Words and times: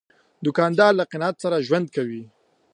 دوکاندار 0.45 0.91
له 0.99 1.03
قناعت 1.11 1.35
سره 1.43 1.63
ژوند 1.67 1.87
کوي. 1.95 2.23